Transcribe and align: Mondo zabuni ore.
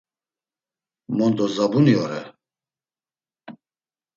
Mondo 1.17 1.45
zabuni 1.55 1.93
ore. 2.05 2.21